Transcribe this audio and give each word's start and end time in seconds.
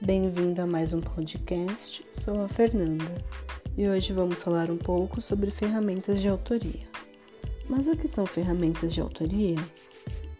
Bem-vindo 0.00 0.62
a 0.62 0.66
mais 0.66 0.94
um 0.94 1.00
podcast. 1.00 2.06
Sou 2.12 2.40
a 2.44 2.48
Fernanda 2.48 3.04
e 3.76 3.88
hoje 3.88 4.12
vamos 4.12 4.40
falar 4.40 4.70
um 4.70 4.76
pouco 4.76 5.20
sobre 5.20 5.50
ferramentas 5.50 6.20
de 6.20 6.28
autoria. 6.28 6.86
Mas 7.68 7.88
o 7.88 7.96
que 7.96 8.06
são 8.06 8.24
ferramentas 8.24 8.94
de 8.94 9.00
autoria? 9.00 9.56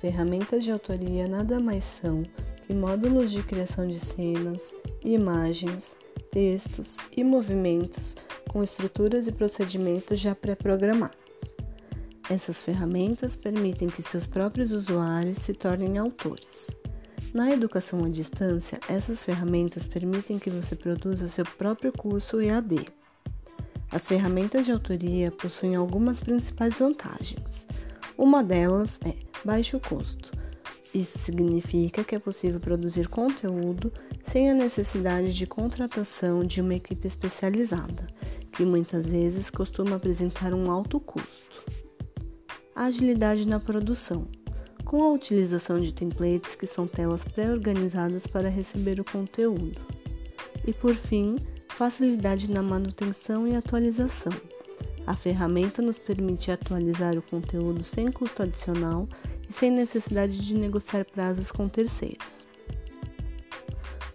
Ferramentas 0.00 0.62
de 0.62 0.70
autoria 0.70 1.26
nada 1.26 1.58
mais 1.58 1.82
são 1.82 2.22
que 2.64 2.72
módulos 2.72 3.32
de 3.32 3.42
criação 3.42 3.88
de 3.88 3.98
cenas, 3.98 4.72
imagens, 5.04 5.96
textos 6.30 6.96
e 7.16 7.24
movimentos 7.24 8.16
com 8.48 8.62
estruturas 8.62 9.26
e 9.26 9.32
procedimentos 9.32 10.20
já 10.20 10.32
pré-programados. 10.32 11.18
Essas 12.30 12.62
ferramentas 12.62 13.34
permitem 13.34 13.88
que 13.88 14.00
seus 14.00 14.28
próprios 14.28 14.70
usuários 14.70 15.38
se 15.38 15.52
tornem 15.52 15.98
autores. 15.98 16.79
Na 17.32 17.48
educação 17.52 18.04
à 18.04 18.08
distância, 18.08 18.80
essas 18.88 19.24
ferramentas 19.24 19.86
permitem 19.86 20.36
que 20.36 20.50
você 20.50 20.74
produza 20.74 21.28
seu 21.28 21.44
próprio 21.44 21.92
curso 21.92 22.40
EAD. 22.40 22.86
As 23.88 24.08
ferramentas 24.08 24.66
de 24.66 24.72
autoria 24.72 25.30
possuem 25.30 25.76
algumas 25.76 26.18
principais 26.18 26.78
vantagens. 26.80 27.68
Uma 28.18 28.42
delas 28.42 28.98
é 29.04 29.14
baixo 29.44 29.78
custo. 29.78 30.32
Isso 30.92 31.18
significa 31.18 32.02
que 32.02 32.16
é 32.16 32.18
possível 32.18 32.58
produzir 32.58 33.06
conteúdo 33.06 33.92
sem 34.26 34.50
a 34.50 34.54
necessidade 34.54 35.32
de 35.32 35.46
contratação 35.46 36.42
de 36.42 36.60
uma 36.60 36.74
equipe 36.74 37.06
especializada, 37.06 38.08
que 38.50 38.64
muitas 38.64 39.06
vezes 39.08 39.50
costuma 39.50 39.94
apresentar 39.94 40.52
um 40.52 40.68
alto 40.68 40.98
custo 40.98 41.80
agilidade 42.86 43.46
na 43.46 43.60
produção, 43.60 44.26
com 44.90 45.04
a 45.04 45.12
utilização 45.12 45.78
de 45.78 45.94
templates 45.94 46.56
que 46.56 46.66
são 46.66 46.84
telas 46.84 47.22
pré-organizadas 47.22 48.26
para 48.26 48.48
receber 48.48 48.98
o 48.98 49.04
conteúdo. 49.04 49.80
E 50.66 50.72
por 50.72 50.96
fim, 50.96 51.36
facilidade 51.68 52.50
na 52.50 52.60
manutenção 52.60 53.46
e 53.46 53.54
atualização. 53.54 54.32
A 55.06 55.14
ferramenta 55.14 55.80
nos 55.80 55.96
permite 55.96 56.50
atualizar 56.50 57.16
o 57.16 57.22
conteúdo 57.22 57.84
sem 57.84 58.10
custo 58.10 58.42
adicional 58.42 59.08
e 59.48 59.52
sem 59.52 59.70
necessidade 59.70 60.44
de 60.44 60.54
negociar 60.54 61.04
prazos 61.04 61.52
com 61.52 61.68
terceiros. 61.68 62.48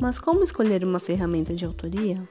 Mas 0.00 0.18
como 0.18 0.42
escolher 0.42 0.84
uma 0.84 0.98
ferramenta 0.98 1.54
de 1.54 1.66
autoria? 1.66 2.26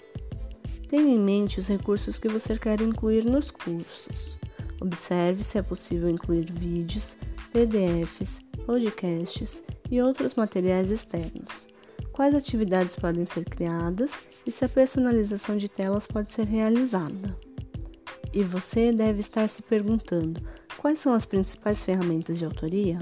Tenha 0.90 1.14
em 1.14 1.20
mente 1.20 1.60
os 1.60 1.68
recursos 1.68 2.18
que 2.18 2.28
você 2.28 2.58
quer 2.58 2.82
incluir 2.82 3.24
nos 3.24 3.52
cursos. 3.52 4.40
Observe 4.82 5.44
se 5.44 5.60
é 5.60 5.62
possível 5.62 6.10
incluir 6.10 6.52
vídeos, 6.52 7.16
PDFs, 7.52 8.40
podcasts 8.66 9.62
e 9.90 10.02
outros 10.02 10.36
materiais 10.36 10.90
externos. 10.90 11.68
Quais 12.14 12.34
atividades 12.34 12.96
podem 12.96 13.26
ser 13.26 13.44
criadas 13.44 14.14
e 14.46 14.52
se 14.52 14.64
a 14.64 14.70
personalização 14.70 15.58
de 15.58 15.68
telas 15.68 16.08
pode 16.08 16.32
ser 16.32 16.46
realizada. 16.46 17.38
E 18.34 18.42
você 18.42 18.94
deve 18.94 19.20
estar 19.20 19.50
se 19.50 19.62
perguntando 19.62 20.42
quais 20.78 21.00
são 21.00 21.14
as 21.14 21.26
principais 21.26 21.84
ferramentas 21.84 22.40
de 22.40 22.46
autoria? 22.46 23.00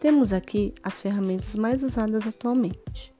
Temos 0.00 0.32
aqui 0.32 0.72
as 0.82 1.00
ferramentas 1.00 1.54
mais 1.54 1.82
usadas 1.82 2.26
atualmente: 2.26 3.14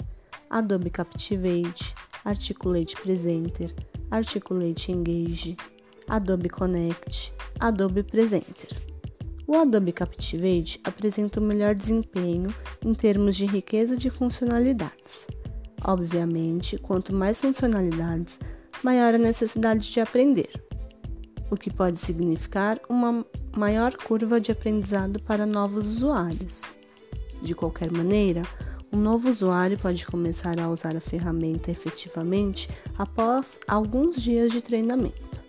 Adobe 0.48 0.88
Captivate, 0.88 1.94
Articulate 2.24 2.96
Presenter, 2.96 3.74
Articulate 4.10 4.90
Engage, 4.90 5.54
Adobe 6.08 6.48
Connect, 6.48 7.34
Adobe 7.60 8.02
Presenter. 8.02 8.95
O 9.48 9.54
Adobe 9.54 9.92
Captivate 9.92 10.80
apresenta 10.82 11.38
o 11.38 11.42
melhor 11.42 11.72
desempenho 11.72 12.52
em 12.84 12.92
termos 12.92 13.36
de 13.36 13.46
riqueza 13.46 13.96
de 13.96 14.10
funcionalidades. 14.10 15.24
Obviamente, 15.84 16.76
quanto 16.76 17.14
mais 17.14 17.40
funcionalidades, 17.40 18.40
maior 18.82 19.14
a 19.14 19.18
necessidade 19.18 19.92
de 19.92 20.00
aprender, 20.00 20.50
o 21.48 21.56
que 21.56 21.72
pode 21.72 21.96
significar 21.98 22.80
uma 22.88 23.24
maior 23.56 23.96
curva 23.96 24.40
de 24.40 24.50
aprendizado 24.50 25.22
para 25.22 25.46
novos 25.46 25.86
usuários. 25.86 26.62
De 27.40 27.54
qualquer 27.54 27.92
maneira, 27.92 28.42
um 28.92 28.98
novo 28.98 29.28
usuário 29.28 29.78
pode 29.78 30.04
começar 30.04 30.58
a 30.58 30.68
usar 30.68 30.96
a 30.96 31.00
ferramenta 31.00 31.70
efetivamente 31.70 32.68
após 32.98 33.60
alguns 33.68 34.20
dias 34.20 34.50
de 34.50 34.60
treinamento. 34.60 35.45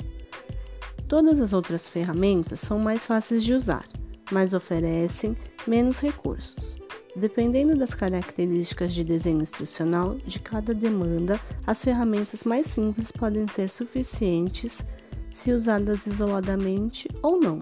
Todas 1.07 1.39
as 1.39 1.53
outras 1.53 1.87
ferramentas 1.87 2.59
são 2.59 2.77
mais 2.77 3.05
fáceis 3.05 3.43
de 3.43 3.53
usar, 3.53 3.85
mas 4.29 4.53
oferecem 4.53 5.37
menos 5.65 5.99
recursos. 5.99 6.77
Dependendo 7.15 7.75
das 7.75 7.93
características 7.93 8.93
de 8.93 9.03
desenho 9.03 9.41
instrucional 9.41 10.15
de 10.25 10.39
cada 10.39 10.73
demanda, 10.73 11.39
as 11.65 11.83
ferramentas 11.83 12.43
mais 12.43 12.67
simples 12.67 13.11
podem 13.11 13.47
ser 13.47 13.69
suficientes 13.69 14.85
se 15.33 15.51
usadas 15.51 16.05
isoladamente 16.05 17.07
ou 17.23 17.39
não. 17.39 17.59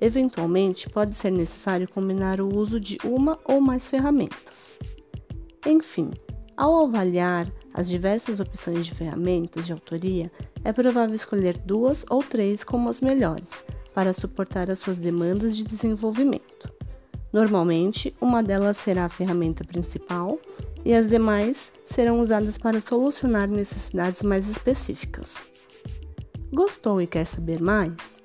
Eventualmente, 0.00 0.88
pode 0.88 1.14
ser 1.14 1.30
necessário 1.30 1.88
combinar 1.88 2.40
o 2.40 2.56
uso 2.56 2.80
de 2.80 2.96
uma 3.04 3.38
ou 3.44 3.60
mais 3.60 3.90
ferramentas. 3.90 4.78
Enfim, 5.66 6.10
ao 6.56 6.86
avaliar 6.86 7.46
as 7.72 7.88
diversas 7.88 8.40
opções 8.40 8.86
de 8.86 8.94
ferramentas 8.94 9.66
de 9.66 9.72
autoria, 9.72 10.30
é 10.64 10.72
provável 10.72 11.14
escolher 11.14 11.58
duas 11.58 12.04
ou 12.10 12.22
três 12.22 12.64
como 12.64 12.88
as 12.88 13.00
melhores 13.00 13.64
para 13.94 14.12
suportar 14.12 14.70
as 14.70 14.78
suas 14.78 14.98
demandas 14.98 15.56
de 15.56 15.64
desenvolvimento. 15.64 16.72
Normalmente, 17.32 18.14
uma 18.20 18.42
delas 18.42 18.76
será 18.76 19.04
a 19.04 19.08
ferramenta 19.08 19.64
principal 19.64 20.38
e 20.84 20.92
as 20.92 21.08
demais 21.08 21.72
serão 21.86 22.20
usadas 22.20 22.58
para 22.58 22.80
solucionar 22.80 23.48
necessidades 23.48 24.22
mais 24.22 24.48
específicas. 24.48 25.34
Gostou 26.52 27.00
e 27.00 27.06
quer 27.06 27.26
saber 27.26 27.60
mais? 27.60 28.20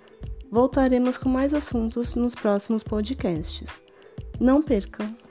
Voltaremos 0.51 1.17
com 1.17 1.29
mais 1.29 1.53
assuntos 1.53 2.15
nos 2.15 2.33
próximos 2.33 2.81
podcasts. 2.81 3.81
Não 4.39 4.61
perca! 4.61 5.24